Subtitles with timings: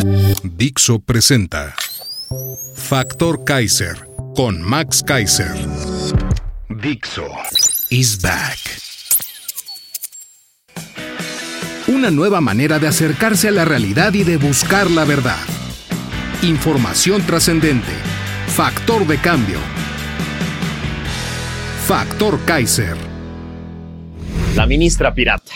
[0.00, 1.74] Dixo presenta
[2.76, 3.96] Factor Kaiser
[4.36, 5.52] con Max Kaiser.
[6.68, 7.26] Dixo
[7.90, 8.58] is back.
[11.88, 15.42] Una nueva manera de acercarse a la realidad y de buscar la verdad.
[16.42, 17.92] Información trascendente.
[18.46, 19.58] Factor de cambio.
[21.86, 22.96] Factor Kaiser.
[24.54, 25.54] La ministra pirata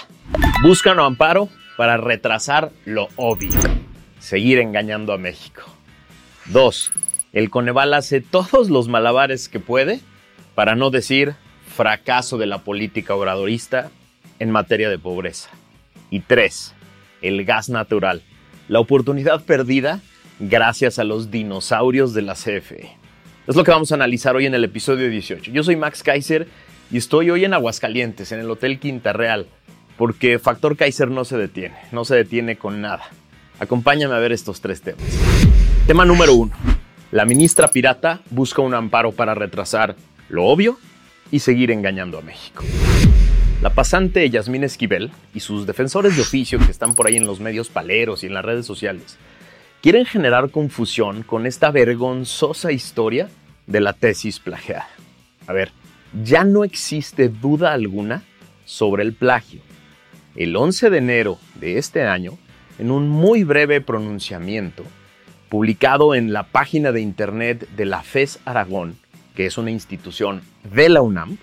[0.65, 3.51] busca un amparo para retrasar lo obvio,
[4.23, 5.63] seguir engañando a México.
[6.47, 6.93] 2.
[7.33, 10.01] El Coneval hace todos los malabares que puede
[10.55, 11.35] para no decir
[11.75, 13.91] fracaso de la política obradorista
[14.39, 15.51] en materia de pobreza.
[16.11, 16.75] Y 3.
[17.21, 18.23] El gas natural,
[18.69, 20.01] la oportunidad perdida
[20.39, 22.91] gracias a los dinosaurios de la CFE.
[23.49, 25.51] Es lo que vamos a analizar hoy en el episodio 18.
[25.51, 26.47] Yo soy Max Kaiser
[26.93, 29.47] y estoy hoy en Aguascalientes, en el Hotel Quinta Real,
[29.97, 33.11] porque Factor Kaiser no se detiene, no se detiene con nada.
[33.59, 35.03] Acompáñame a ver estos tres temas.
[35.87, 36.53] Tema número uno.
[37.11, 39.97] La ministra pirata busca un amparo para retrasar
[40.29, 40.79] lo obvio
[41.31, 42.65] y seguir engañando a México.
[43.63, 47.39] La pasante Yasmín Esquivel y sus defensores de oficio que están por ahí en los
[47.39, 49.19] medios paleros y en las redes sociales
[49.83, 53.29] quieren generar confusión con esta vergonzosa historia
[53.67, 54.89] de la tesis plagiada.
[55.47, 55.73] A ver,
[56.25, 58.23] ya no existe duda alguna
[58.65, 59.61] sobre el plagio.
[60.37, 62.39] El 11 de enero de este año,
[62.83, 64.83] en un muy breve pronunciamiento,
[65.49, 68.97] publicado en la página de internet de la FES Aragón,
[69.37, 71.39] que es una institución de la UNAM,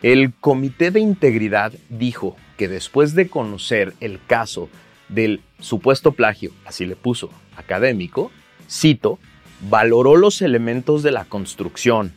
[0.00, 4.68] el Comité de Integridad dijo que después de conocer el caso
[5.08, 8.30] del supuesto plagio, así le puso, académico,
[8.70, 9.18] cito,
[9.68, 12.12] valoró los elementos de la construcción,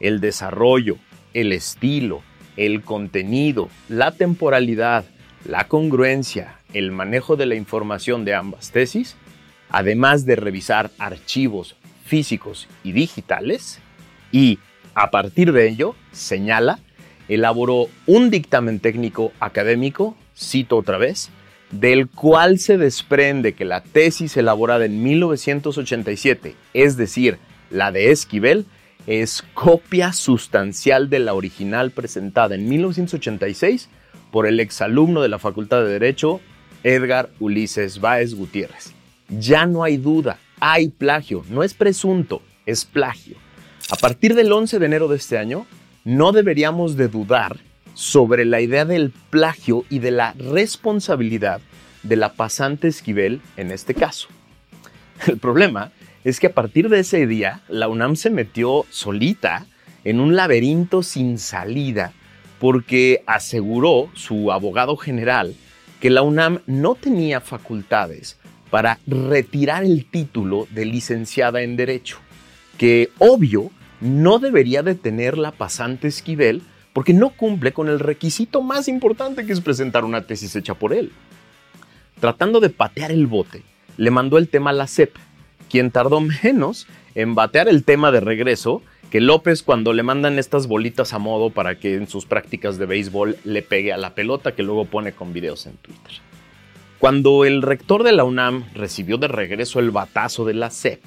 [0.00, 0.96] el desarrollo,
[1.34, 2.22] el estilo,
[2.56, 5.04] el contenido, la temporalidad,
[5.44, 9.16] la congruencia, el manejo de la información de ambas tesis,
[9.70, 13.80] además de revisar archivos físicos y digitales,
[14.32, 14.58] y
[14.94, 16.78] a partir de ello, señala,
[17.28, 21.30] elaboró un dictamen técnico académico, cito otra vez,
[21.70, 27.38] del cual se desprende que la tesis elaborada en 1987, es decir,
[27.70, 28.64] la de Esquivel,
[29.06, 33.88] es copia sustancial de la original presentada en 1986
[34.30, 36.40] por el exalumno de la Facultad de Derecho,
[36.82, 38.92] Edgar Ulises Báez Gutiérrez.
[39.28, 43.36] Ya no hay duda, hay plagio, no es presunto, es plagio.
[43.90, 45.66] A partir del 11 de enero de este año,
[46.04, 47.56] no deberíamos de dudar
[47.94, 51.60] sobre la idea del plagio y de la responsabilidad
[52.02, 54.28] de la pasante Esquivel en este caso.
[55.26, 55.92] El problema
[56.24, 59.66] es que a partir de ese día, la UNAM se metió solita
[60.04, 62.12] en un laberinto sin salida
[62.58, 65.54] porque aseguró su abogado general
[66.00, 68.38] que la UNAM no tenía facultades
[68.70, 72.18] para retirar el título de licenciada en Derecho,
[72.76, 73.70] que obvio
[74.00, 79.46] no debería de tener la pasante Esquivel porque no cumple con el requisito más importante
[79.46, 81.12] que es presentar una tesis hecha por él.
[82.20, 83.62] Tratando de patear el bote,
[83.96, 85.14] le mandó el tema a la CEP,
[85.70, 90.66] quien tardó menos en batear el tema de regreso que López cuando le mandan estas
[90.66, 94.54] bolitas a modo para que en sus prácticas de béisbol le pegue a la pelota
[94.54, 96.12] que luego pone con videos en Twitter.
[96.98, 101.00] Cuando el rector de la UNAM recibió de regreso el batazo de la CEP,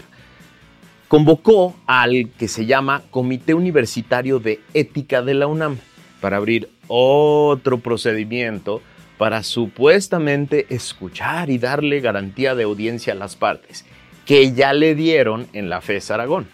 [1.08, 5.78] convocó al que se llama Comité Universitario de Ética de la UNAM
[6.22, 8.82] para abrir otro procedimiento
[9.18, 13.86] para supuestamente escuchar y darle garantía de audiencia a las partes,
[14.26, 16.48] que ya le dieron en la FES Aragón.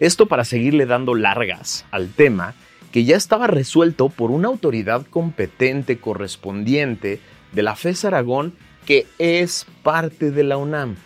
[0.00, 2.54] Esto para seguirle dando largas al tema
[2.90, 7.20] que ya estaba resuelto por una autoridad competente correspondiente
[7.52, 8.54] de la FES Aragón
[8.86, 10.96] que es parte de la UNAM.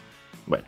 [0.46, 0.64] Bueno,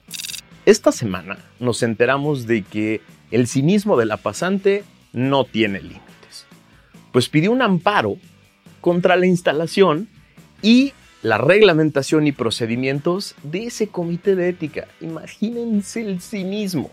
[0.67, 3.01] esta semana nos enteramos de que
[3.31, 4.83] el cinismo de la pasante
[5.13, 6.47] no tiene límites.
[7.13, 8.17] Pues pidió un amparo
[8.81, 10.09] contra la instalación
[10.63, 10.93] y
[11.23, 14.89] la reglamentación y procedimientos de ese comité de ética.
[15.01, 16.91] Imagínense el cinismo,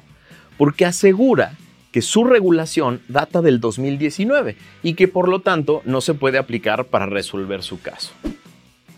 [0.57, 1.57] porque asegura
[1.91, 6.85] que su regulación data del 2019 y que por lo tanto no se puede aplicar
[6.85, 8.11] para resolver su caso.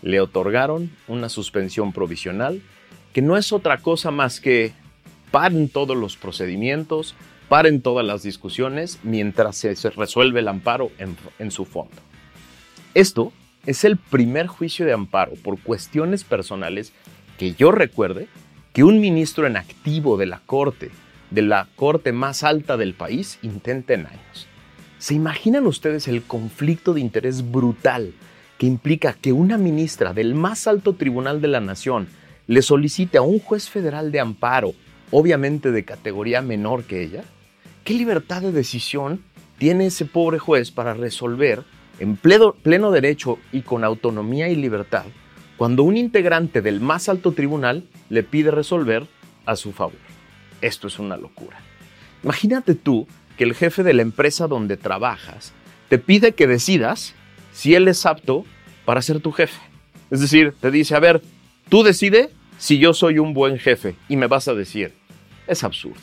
[0.02, 2.62] le otorgaron una suspensión provisional
[3.12, 4.72] que no es otra cosa más que
[5.30, 7.14] paren todos los procedimientos,
[7.48, 10.90] paren todas las discusiones mientras se resuelve el amparo
[11.38, 11.96] en, su fondo.
[12.94, 13.32] Esto
[13.64, 16.92] es el primer juicio de amparo por cuestiones personales
[17.38, 18.28] que yo recuerde
[18.72, 20.90] que un ministro en activo de la Corte,
[21.36, 24.48] de la Corte más alta del país, intente en años.
[24.96, 28.14] ¿Se imaginan ustedes el conflicto de interés brutal
[28.56, 32.08] que implica que una ministra del más alto tribunal de la nación
[32.46, 34.72] le solicite a un juez federal de amparo,
[35.10, 37.24] obviamente de categoría menor que ella?
[37.84, 39.22] ¿Qué libertad de decisión
[39.58, 41.64] tiene ese pobre juez para resolver
[41.98, 45.04] en pleno derecho y con autonomía y libertad
[45.58, 49.06] cuando un integrante del más alto tribunal le pide resolver
[49.44, 50.05] a su favor?
[50.60, 51.58] Esto es una locura.
[52.22, 53.06] Imagínate tú
[53.36, 55.52] que el jefe de la empresa donde trabajas
[55.88, 57.14] te pide que decidas
[57.52, 58.44] si él es apto
[58.84, 59.60] para ser tu jefe.
[60.10, 61.22] Es decir, te dice, a ver,
[61.68, 64.94] tú decide si yo soy un buen jefe y me vas a decir,
[65.46, 66.00] es absurdo.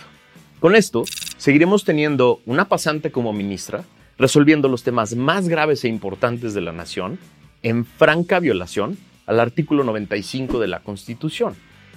[0.60, 1.04] Con esto,
[1.38, 3.84] seguiremos teniendo una pasante como ministra,
[4.18, 7.20] resolviendo los temas más graves e importantes de la nación,
[7.64, 11.56] en franca violación al artículo 95 de la Constitución,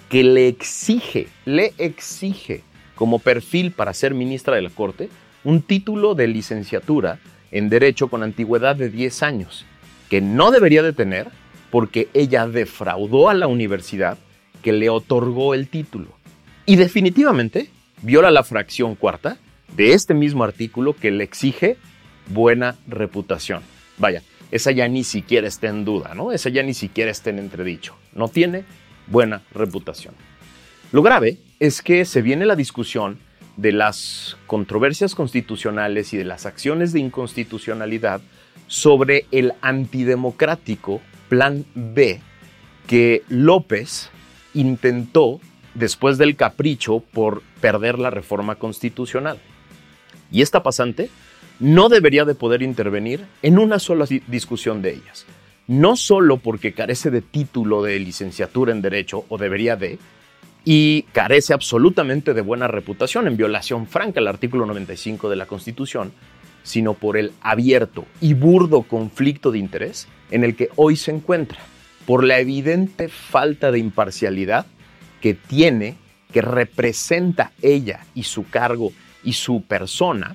[0.08, 2.62] que le exige, le exige
[2.94, 5.08] como perfil para ser ministra de la Corte
[5.44, 7.18] un título de licenciatura
[7.50, 9.64] en Derecho con antigüedad de 10 años,
[10.10, 11.28] que no debería de tener
[11.70, 14.18] porque ella defraudó a la universidad
[14.62, 16.08] que le otorgó el título.
[16.64, 17.70] Y definitivamente
[18.02, 19.38] viola la fracción cuarta
[19.76, 21.76] de este mismo artículo que le exige
[22.28, 23.62] buena reputación.
[23.98, 26.32] Vaya, esa ya ni siquiera está en duda, ¿no?
[26.32, 27.94] Esa ya ni siquiera está en entredicho.
[28.14, 28.64] No tiene
[29.06, 30.14] buena reputación.
[30.92, 33.18] Lo grave es que se viene la discusión
[33.56, 38.20] de las controversias constitucionales y de las acciones de inconstitucionalidad
[38.66, 42.20] sobre el antidemocrático Plan B
[42.86, 44.10] que López
[44.54, 45.40] intentó
[45.74, 49.38] después del capricho por perder la reforma constitucional.
[50.30, 51.10] Y esta pasante
[51.58, 55.26] no debería de poder intervenir en una sola discusión de ellas.
[55.68, 59.98] No solo porque carece de título de licenciatura en Derecho, o debería de,
[60.64, 66.12] y carece absolutamente de buena reputación en violación franca al artículo 95 de la Constitución,
[66.64, 71.58] sino por el abierto y burdo conflicto de interés en el que hoy se encuentra,
[72.04, 74.66] por la evidente falta de imparcialidad
[75.20, 75.96] que tiene,
[76.32, 78.92] que representa ella y su cargo
[79.22, 80.34] y su persona,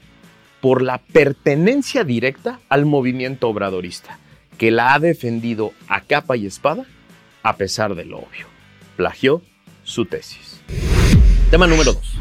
[0.62, 4.18] por la pertenencia directa al movimiento obradorista,
[4.62, 6.86] que la ha defendido a capa y espada
[7.42, 8.46] a pesar de lo obvio.
[8.96, 9.42] Plagió
[9.84, 10.62] su tesis.
[11.50, 12.20] Tema número 2.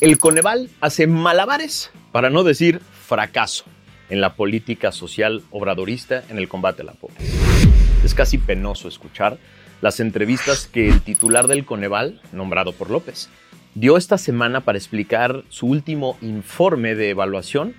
[0.00, 3.64] El Coneval hace malabares, para no decir fracaso,
[4.08, 7.24] en la política social obradorista en el combate a la pobreza.
[8.04, 9.38] Es casi penoso escuchar
[9.80, 13.30] las entrevistas que el titular del Coneval, nombrado por López,
[13.74, 17.74] dio esta semana para explicar su último informe de evaluación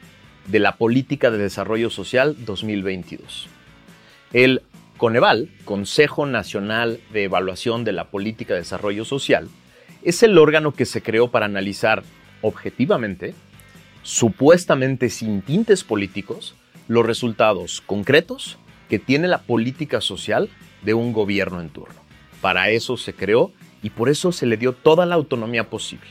[0.47, 3.55] de la Política de Desarrollo Social 2022.
[4.35, 4.63] El
[4.97, 9.47] Coneval, Consejo Nacional de Evaluación de la Política de Desarrollo Social,
[10.03, 12.03] es el órgano que se creó para analizar
[12.41, 13.33] objetivamente,
[14.03, 16.53] supuestamente sin tintes políticos,
[16.89, 18.57] los resultados concretos
[18.89, 20.49] que tiene la política social
[20.83, 21.95] de un gobierno en turno.
[22.41, 26.09] Para eso se creó y por eso se le dio toda la autonomía posible.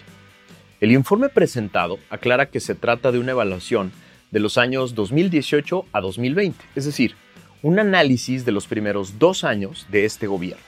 [0.80, 3.92] El informe presentado aclara que se trata de una evaluación
[4.30, 7.16] de los años 2018 a 2020, es decir,
[7.64, 10.62] un análisis de los primeros dos años de este gobierno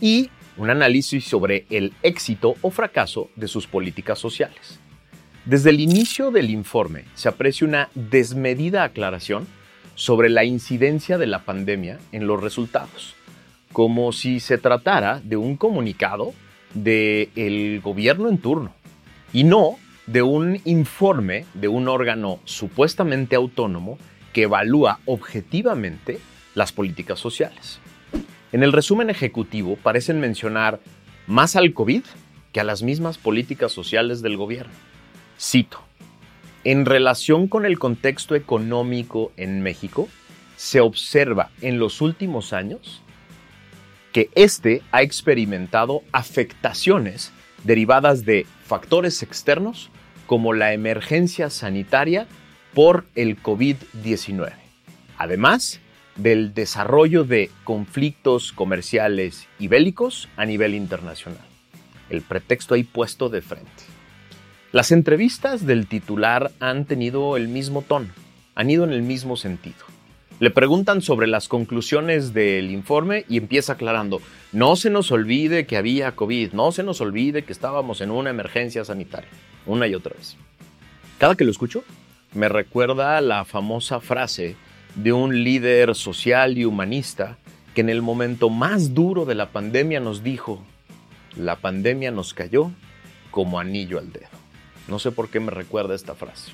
[0.00, 4.80] y un análisis sobre el éxito o fracaso de sus políticas sociales.
[5.44, 9.46] Desde el inicio del informe se aprecia una desmedida aclaración
[9.94, 13.14] sobre la incidencia de la pandemia en los resultados,
[13.74, 16.32] como si se tratara de un comunicado
[16.72, 18.72] del gobierno en turno
[19.34, 23.98] y no de un informe de un órgano supuestamente autónomo
[24.32, 26.18] que evalúa objetivamente
[26.54, 27.80] las políticas sociales.
[28.52, 30.80] En el resumen ejecutivo parecen mencionar
[31.26, 32.02] más al COVID
[32.52, 34.72] que a las mismas políticas sociales del gobierno.
[35.38, 35.80] Cito,
[36.64, 40.08] en relación con el contexto económico en México,
[40.56, 43.02] se observa en los últimos años
[44.12, 47.32] que éste ha experimentado afectaciones
[47.64, 49.90] derivadas de factores externos
[50.26, 52.26] como la emergencia sanitaria
[52.74, 54.52] por el COVID-19.
[55.18, 55.80] Además,
[56.22, 61.44] del desarrollo de conflictos comerciales y bélicos a nivel internacional.
[62.10, 63.70] El pretexto ahí puesto de frente.
[64.72, 68.08] Las entrevistas del titular han tenido el mismo tono,
[68.54, 69.78] han ido en el mismo sentido.
[70.38, 74.20] Le preguntan sobre las conclusiones del informe y empieza aclarando,
[74.52, 78.30] no se nos olvide que había COVID, no se nos olvide que estábamos en una
[78.30, 79.28] emergencia sanitaria,
[79.66, 80.36] una y otra vez.
[81.18, 81.84] Cada que lo escucho,
[82.32, 84.56] me recuerda la famosa frase
[84.94, 87.38] de un líder social y humanista
[87.74, 90.62] que en el momento más duro de la pandemia nos dijo,
[91.36, 92.70] la pandemia nos cayó
[93.30, 94.28] como anillo al dedo.
[94.88, 96.52] No sé por qué me recuerda esta frase.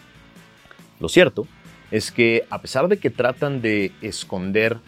[1.00, 1.46] Lo cierto
[1.90, 4.78] es que a pesar de que tratan de esconder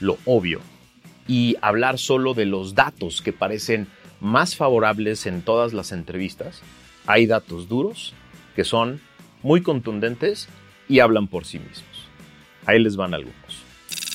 [0.00, 0.60] lo obvio
[1.26, 3.86] y hablar solo de los datos que parecen
[4.20, 6.62] más favorables en todas las entrevistas,
[7.06, 8.14] hay datos duros
[8.56, 9.00] que son
[9.42, 10.48] muy contundentes
[10.88, 11.93] y hablan por sí mismos.
[12.66, 13.62] Ahí les van algunos.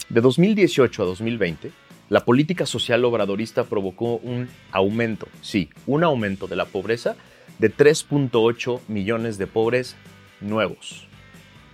[0.10, 1.72] De 2018 a 2020,
[2.10, 7.16] la política social obradorista provocó un aumento, sí, un aumento de la pobreza
[7.60, 9.96] de 3.8 millones de pobres
[10.42, 11.08] nuevos.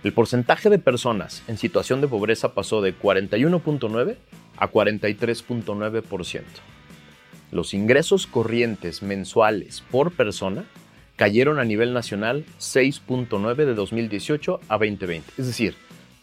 [0.04, 4.16] El porcentaje de personas en situación de pobreza pasó de 41.9
[4.58, 6.42] a 43.9%.
[7.50, 10.64] Los ingresos corrientes mensuales por persona
[11.16, 15.32] cayeron a nivel nacional 6.9 de 2018 a 2020.
[15.38, 15.74] Es decir,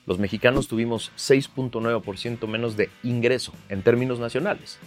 [0.06, 4.80] los mexicanos tuvimos 6.9% menos de ingreso en términos nacionales.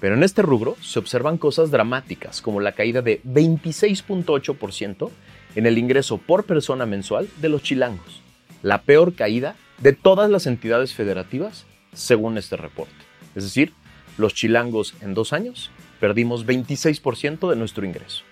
[0.00, 5.10] Pero en este rubro se observan cosas dramáticas, como la caída de 26.8%
[5.56, 8.22] en el ingreso por persona mensual de los chilangos,
[8.62, 12.94] la peor caída de todas las entidades federativas según este reporte.
[13.34, 13.72] Es decir,
[14.16, 18.24] los chilangos en dos años perdimos 26% de nuestro ingreso.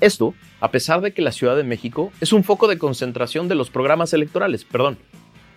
[0.00, 3.54] Esto, a pesar de que la Ciudad de México es un foco de concentración de
[3.54, 4.98] los programas electorales, perdón,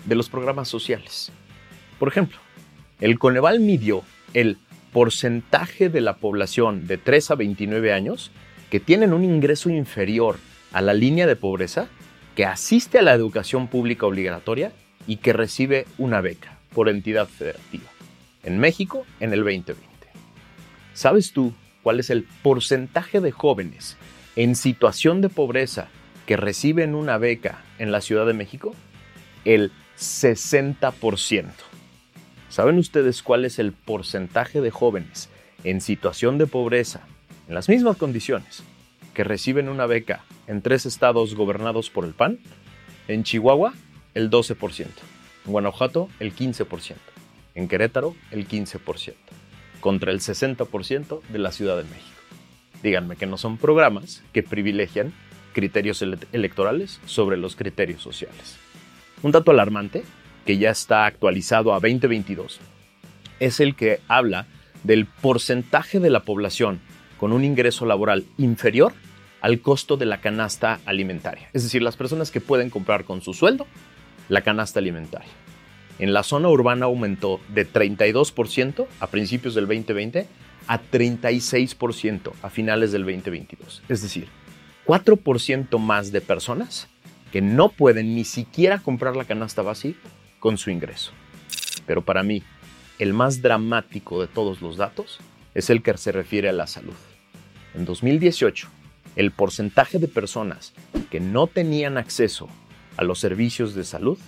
[0.06, 1.32] de los programas sociales.
[2.00, 2.38] Por ejemplo,
[3.00, 4.58] el Coneval midió el
[4.92, 8.32] porcentaje de la población de 3 a 29 años
[8.70, 10.38] que tienen un ingreso inferior
[10.72, 11.88] a la línea de pobreza,
[12.36, 14.72] que asiste a la educación pública obligatoria
[15.06, 17.90] y que recibe una beca por entidad federativa.
[18.44, 19.84] En México, en el 2020.
[20.94, 23.98] ¿Sabes tú cuál es el porcentaje de jóvenes
[24.36, 25.88] en situación de pobreza
[26.26, 28.76] que reciben una beca en la Ciudad de México?
[29.46, 31.52] El 60%.
[32.50, 35.30] ¿Saben ustedes cuál es el porcentaje de jóvenes
[35.64, 37.02] en situación de pobreza,
[37.48, 38.64] en las mismas condiciones,
[39.14, 42.40] que reciben una beca en tres estados gobernados por el PAN?
[43.08, 43.74] En Chihuahua,
[44.14, 44.86] el 12%.
[45.46, 46.96] En Guanajuato, el 15%.
[47.56, 49.14] En Querétaro, el 15%.
[49.80, 52.22] Contra el 60% de la Ciudad de México.
[52.82, 55.14] Díganme que no son programas que privilegian
[55.54, 58.63] criterios electorales sobre los criterios sociales.
[59.24, 60.04] Un dato alarmante,
[60.46, 62.60] que ya está actualizado a 2022,
[63.40, 64.48] es el que habla
[64.84, 66.82] del porcentaje de la población
[67.18, 68.92] con un ingreso laboral inferior
[69.40, 71.50] al costo de la canasta alimentaria.
[71.54, 73.66] Es decir, las personas que pueden comprar con su sueldo
[74.28, 75.32] la canasta alimentaria.
[76.00, 80.28] En la zona urbana aumentó de 32% a principios del 2020
[80.68, 83.84] a 36% a finales del 2022.
[83.88, 84.28] Es decir,
[84.86, 86.90] 4% más de personas
[87.34, 90.00] que no pueden ni siquiera comprar la canasta básica
[90.40, 91.14] con su ingreso.
[91.88, 92.44] Pero para mí,
[93.00, 95.18] el más dramático de todos los datos
[95.56, 96.94] es el que se refiere a la salud.
[97.74, 98.68] En 2018,
[99.16, 100.74] el porcentaje de personas
[101.10, 102.50] que no tenían acceso
[102.98, 104.20] a los servicios de salud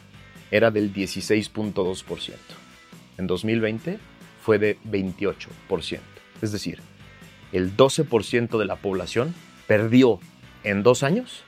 [0.50, 2.34] era del 16.2%.
[3.20, 4.00] En 2020
[4.42, 6.00] fue de 28%.
[6.42, 6.80] Es decir,
[7.52, 9.36] el 12% de la población
[9.68, 10.20] perdió
[10.64, 11.44] en dos años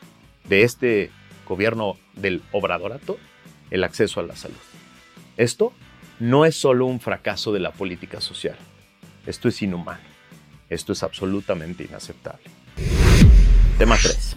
[0.47, 1.09] de este
[1.47, 3.17] gobierno del obradorato
[3.71, 4.57] el acceso a la salud.
[5.37, 5.73] Esto
[6.19, 8.55] no es solo un fracaso de la política social.
[9.25, 9.99] Esto es inhumano.
[10.69, 12.45] Esto es absolutamente inaceptable.
[13.77, 14.35] Tema 3.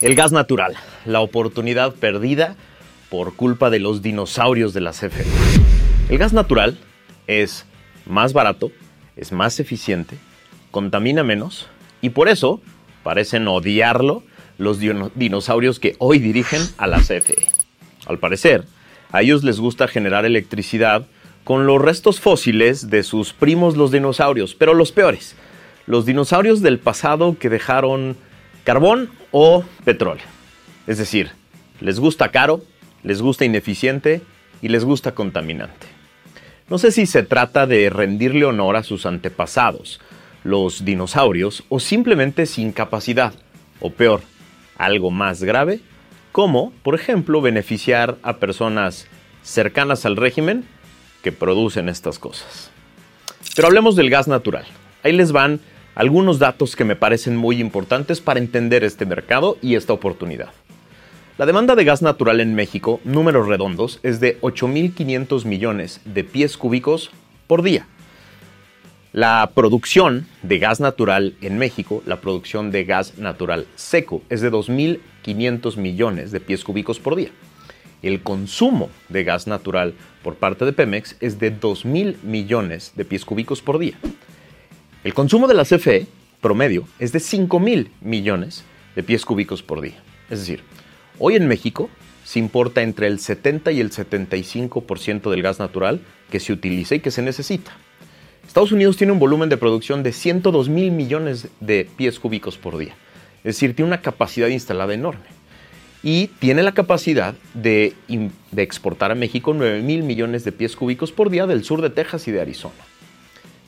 [0.00, 2.56] El gas natural, la oportunidad perdida
[3.10, 5.24] por culpa de los dinosaurios de la CFE.
[6.08, 6.78] El gas natural
[7.26, 7.64] es
[8.06, 8.70] más barato,
[9.16, 10.16] es más eficiente,
[10.70, 11.68] contamina menos
[12.00, 12.60] y por eso
[13.02, 14.22] parecen odiarlo
[14.58, 17.48] los dinosaurios que hoy dirigen a la CFE.
[18.06, 18.64] Al parecer,
[19.12, 21.06] a ellos les gusta generar electricidad
[21.44, 25.36] con los restos fósiles de sus primos los dinosaurios, pero los peores,
[25.86, 28.16] los dinosaurios del pasado que dejaron
[28.64, 30.24] carbón o petróleo.
[30.86, 31.30] Es decir,
[31.80, 32.62] les gusta caro,
[33.02, 34.22] les gusta ineficiente
[34.62, 35.86] y les gusta contaminante.
[36.68, 40.00] No sé si se trata de rendirle honor a sus antepasados,
[40.44, 43.34] los dinosaurios, o simplemente sin capacidad,
[43.80, 44.22] o peor,
[44.84, 45.80] algo más grave,
[46.32, 49.06] como, por ejemplo, beneficiar a personas
[49.42, 50.64] cercanas al régimen
[51.22, 52.70] que producen estas cosas.
[53.54, 54.64] Pero hablemos del gas natural.
[55.02, 55.60] Ahí les van
[55.94, 60.50] algunos datos que me parecen muy importantes para entender este mercado y esta oportunidad.
[61.38, 66.56] La demanda de gas natural en México, números redondos, es de 8.500 millones de pies
[66.56, 67.10] cúbicos
[67.46, 67.86] por día.
[69.14, 74.50] La producción de gas natural en México, la producción de gas natural seco, es de
[74.50, 77.28] 2.500 millones de pies cúbicos por día.
[78.02, 79.94] El consumo de gas natural
[80.24, 83.96] por parte de Pemex es de 2.000 millones de pies cúbicos por día.
[85.04, 86.08] El consumo de la CFE
[86.40, 88.64] promedio es de 5.000 millones
[88.96, 90.02] de pies cúbicos por día.
[90.28, 90.64] Es decir,
[91.20, 91.88] hoy en México
[92.24, 96.00] se importa entre el 70 y el 75% del gas natural
[96.32, 97.76] que se utiliza y que se necesita.
[98.46, 102.78] Estados Unidos tiene un volumen de producción de 102 mil millones de pies cúbicos por
[102.78, 102.94] día.
[103.38, 105.34] Es decir, tiene una capacidad instalada enorme.
[106.02, 107.94] Y tiene la capacidad de,
[108.56, 112.28] exportar a México 9 mil millones de pies cúbicos por día del sur de Texas
[112.28, 112.74] y de Arizona.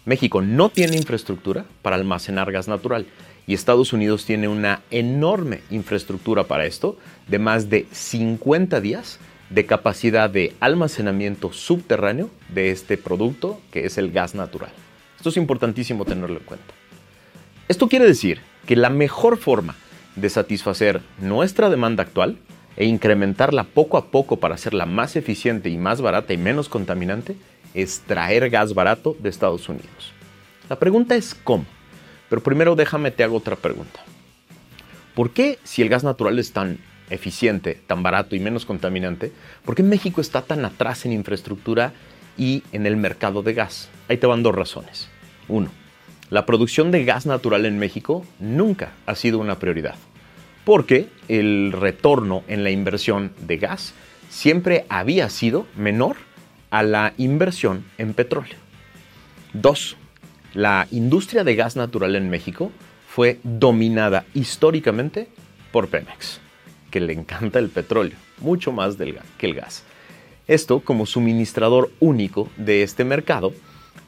[0.04, 3.06] México no tiene infraestructura para almacenar gas natural
[3.47, 9.18] y Estados Unidos tiene una enorme infraestructura para esto de más de 50 días
[9.50, 14.71] de capacidad de almacenamiento subterráneo de este producto que es el gas natural.
[15.17, 16.75] Esto es importantísimo tenerlo en cuenta.
[17.69, 19.76] Esto quiere decir que la mejor forma
[20.17, 22.38] de satisfacer nuestra demanda actual
[22.76, 27.37] e incrementarla poco a poco para hacerla más eficiente y más barata y menos contaminante
[27.75, 30.12] es traer gas barato de Estados Unidos.
[30.69, 31.65] La pregunta es cómo.
[32.29, 34.00] Pero primero déjame te hago otra pregunta.
[35.15, 36.79] ¿Por qué si el gas natural es tan
[37.10, 39.32] eficiente, tan barato y menos contaminante,
[39.64, 41.92] ¿por qué México está tan atrás en infraestructura
[42.36, 43.88] y en el mercado de gas?
[44.08, 45.08] Ahí te van dos razones.
[45.48, 45.70] Uno,
[46.30, 49.94] la producción de gas natural en México nunca ha sido una prioridad,
[50.64, 53.94] porque el retorno en la inversión de gas
[54.28, 56.16] siempre había sido menor
[56.70, 58.56] a la inversión en petróleo.
[59.52, 59.96] Dos,
[60.52, 62.72] la industria de gas natural en México
[63.08, 65.28] fue dominada históricamente
[65.70, 66.40] por Pemex
[66.97, 69.85] que le encanta el petróleo, mucho más que el gas.
[70.49, 73.53] Esto como suministrador único de este mercado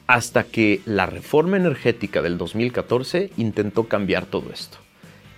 [0.07, 4.79] hasta que la reforma energética del 2014 intentó cambiar todo esto.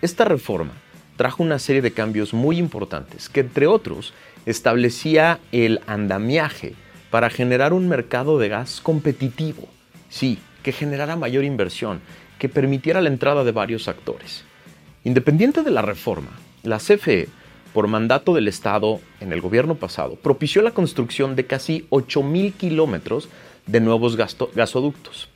[0.02, 0.72] Esta reforma
[1.18, 4.14] trajo una serie de cambios muy importantes que entre otros
[4.46, 6.76] establecía el andamiaje
[7.10, 9.68] para generar un mercado de gas competitivo,
[10.08, 12.00] sí, que generara mayor inversión,
[12.40, 14.46] que permitiera la entrada de varios actores.
[15.04, 16.32] Independiente de la reforma,
[16.64, 17.28] la CFE,
[17.74, 23.30] por mandato del Estado en el gobierno pasado, propició la construcción de casi 8.000 kilómetros
[23.66, 25.30] de nuevos gasoductos.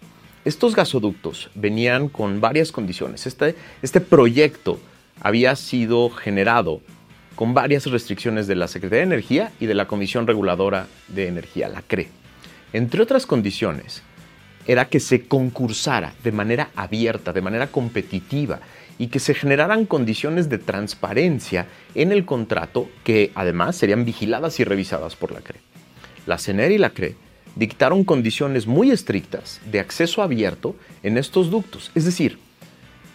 [0.43, 3.25] Estos gasoductos venían con varias condiciones.
[3.25, 4.79] Este, este proyecto
[5.21, 6.81] había sido generado
[7.35, 11.67] con varias restricciones de la Secretaría de Energía y de la Comisión Reguladora de Energía,
[11.67, 12.09] la CRE.
[12.73, 14.03] Entre otras condiciones,
[14.67, 18.59] era que se concursara de manera abierta, de manera competitiva
[18.97, 24.63] y que se generaran condiciones de transparencia en el contrato que además serían vigiladas y
[24.63, 25.59] revisadas por la CRE.
[26.25, 27.15] La CENER y la CRE
[27.55, 32.39] dictaron condiciones muy estrictas de acceso abierto en estos ductos, es decir,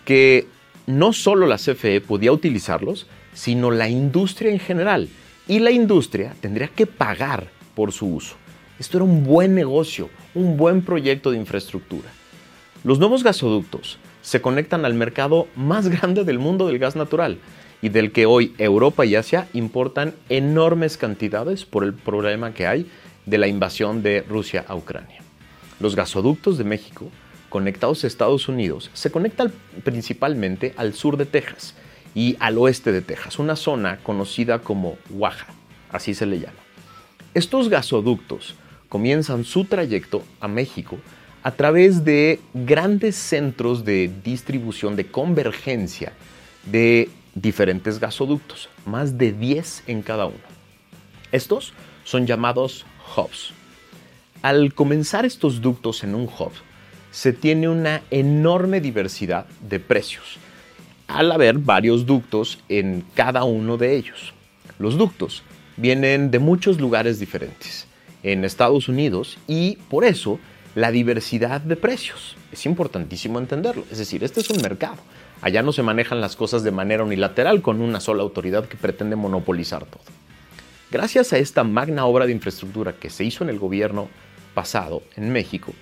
[0.04, 0.46] que
[0.86, 5.08] no solo la CFE podía utilizarlos, sino la industria en general,
[5.46, 8.36] y la industria tendría que pagar por su uso.
[8.78, 12.08] Esto era un buen negocio, un buen proyecto de infraestructura.
[12.82, 17.38] Los nuevos gasoductos se conectan al mercado más grande del mundo del gas natural
[17.82, 22.90] y del que hoy Europa y Asia importan enormes cantidades por el problema que hay
[23.26, 25.20] de la invasión de Rusia a Ucrania.
[25.78, 27.10] Los gasoductos de México,
[27.48, 29.52] conectados a Estados Unidos, se conectan
[29.82, 31.74] principalmente al sur de Texas
[32.14, 35.46] y al oeste de Texas, una zona conocida como Waja,
[35.90, 36.58] así se le llama.
[37.32, 38.56] Estos gasoductos
[38.88, 40.98] comienzan su trayecto a México
[41.42, 46.12] a través de grandes centros de distribución, de convergencia
[46.70, 50.38] de diferentes gasoductos, más de 10 en cada uno.
[51.32, 51.72] Estos
[52.04, 52.84] son llamados
[53.16, 53.52] hubs.
[54.42, 56.52] Al comenzar estos ductos en un hub,
[57.10, 60.38] se tiene una enorme diversidad de precios,
[61.08, 64.32] al haber varios ductos en cada uno de ellos.
[64.78, 65.42] Los ductos
[65.76, 67.86] vienen de muchos lugares diferentes
[68.22, 70.38] en Estados Unidos y por eso
[70.80, 72.36] la diversidad de precios.
[72.52, 73.84] Es importantísimo entenderlo.
[73.90, 74.96] Es decir, este es un mercado.
[75.42, 79.14] Allá no se manejan las cosas de manera unilateral con una sola autoridad que pretende
[79.14, 80.02] monopolizar todo.
[80.90, 84.08] Gracias a esta magna obra de infraestructura que se hizo en el gobierno
[84.54, 85.74] pasado en México,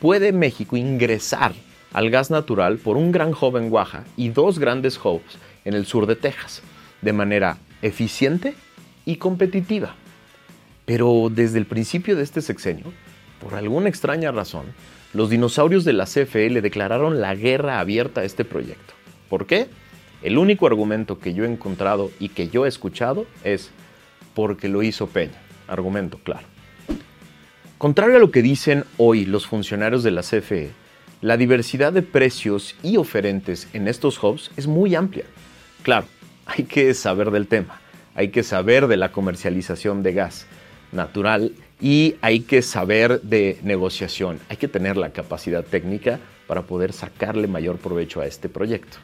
[0.00, 1.52] puede México ingresar
[1.92, 5.84] al gas natural por un gran hub en Oaxaca y dos grandes hubs en el
[5.84, 6.62] sur de Texas,
[7.02, 8.54] de manera eficiente
[9.04, 9.94] y competitiva.
[10.86, 12.92] Pero desde el principio de este sexenio,
[13.40, 14.66] por alguna extraña razón,
[15.14, 18.94] los dinosaurios de la CFE le declararon la guerra abierta a este proyecto.
[19.28, 19.68] ¿Por qué?
[20.22, 23.70] El único argumento que yo he encontrado y que yo he escuchado es
[24.34, 25.40] porque lo hizo Peña.
[25.68, 26.46] Argumento claro.
[27.78, 30.72] Contrario a lo que dicen hoy los funcionarios de la CFE,
[31.20, 35.24] la diversidad de precios y oferentes en estos hubs es muy amplia.
[35.82, 36.06] Claro,
[36.46, 37.80] hay que saber del tema,
[38.14, 40.46] hay que saber de la comercialización de gas
[40.90, 46.92] natural y hay que saber de negociación, hay que tener la capacidad técnica para poder
[46.92, 48.98] sacarle mayor provecho a este proyecto.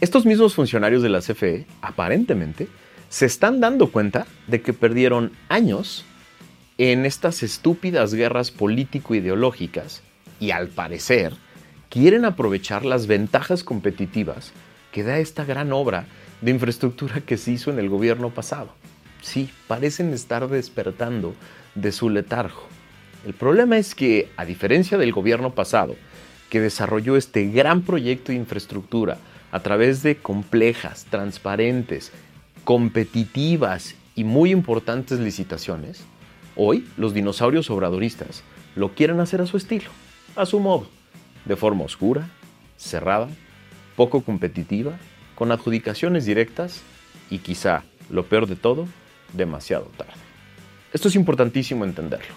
[0.00, 2.68] Estos mismos funcionarios de la CFE, aparentemente,
[3.08, 6.04] se están dando cuenta de que perdieron años
[6.78, 10.02] en estas estúpidas guerras político-ideológicas
[10.38, 11.34] y al parecer
[11.88, 14.52] quieren aprovechar las ventajas competitivas
[14.92, 16.06] que da esta gran obra
[16.40, 18.77] de infraestructura que se hizo en el gobierno pasado.
[19.22, 21.34] Sí, parecen estar despertando
[21.74, 22.66] de su letargo.
[23.26, 25.96] El problema es que, a diferencia del gobierno pasado,
[26.50, 29.18] que desarrolló este gran proyecto de infraestructura
[29.50, 32.12] a través de complejas, transparentes,
[32.64, 36.04] competitivas y muy importantes licitaciones,
[36.56, 38.42] hoy los dinosaurios obradoristas
[38.76, 39.90] lo quieren hacer a su estilo,
[40.36, 40.86] a su modo,
[41.44, 42.28] de forma oscura,
[42.76, 43.28] cerrada,
[43.96, 44.92] poco competitiva,
[45.34, 46.82] con adjudicaciones directas
[47.30, 48.86] y quizá, lo peor de todo,
[49.32, 50.12] demasiado tarde.
[50.92, 52.34] Esto es importantísimo entenderlo.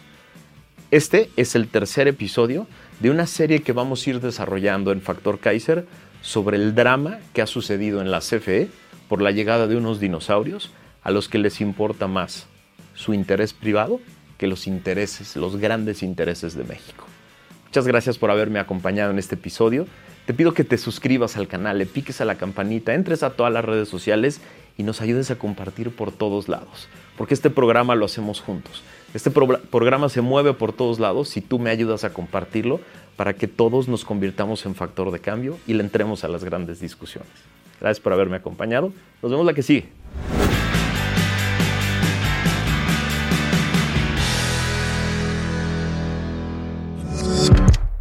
[0.92, 2.68] Este es el tercer episodio
[3.00, 5.86] de una serie que vamos a ir desarrollando en Factor Kaiser
[6.22, 8.70] sobre el drama que ha sucedido en la CFE
[9.08, 12.48] por la llegada de unos dinosaurios a los que les importa más
[12.94, 14.00] su interés privado
[14.38, 17.06] que los intereses, los grandes intereses de México.
[17.66, 19.88] Muchas gracias por haberme acompañado en este episodio.
[20.26, 23.54] Te pido que te suscribas al canal, le piques a la campanita, entres a todas
[23.54, 24.42] las redes sociales
[24.82, 28.82] y nos ayudes a compartir por todos lados, porque este programa lo hacemos juntos.
[29.14, 32.80] Este programa se mueve por todos lados si tú me ayudas a compartirlo
[33.16, 36.80] para que todos nos convirtamos en factor de cambio y le entremos a las grandes
[36.80, 37.30] discusiones.
[37.80, 38.92] Gracias por haberme acompañado.
[39.22, 39.90] Nos vemos la que sigue.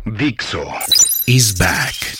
[0.06, 0.64] Dixo
[1.26, 2.19] is back.